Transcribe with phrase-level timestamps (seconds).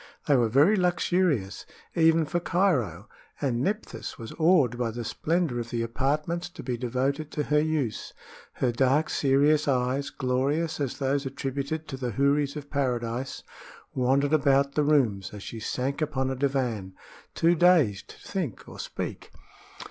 [0.25, 1.63] They were very luxurious,
[1.93, 3.07] even for Cairo,
[3.39, 7.59] and Nephthys was awed by the splendor of the apartments to be devoted to her
[7.59, 8.11] use.
[8.53, 13.43] Her dark, serious eyes, glorious as those attributed to the houris of Paradise,
[13.93, 16.95] wandered about the rooms as she sank upon a divan,
[17.35, 19.29] too dazed to think or speak.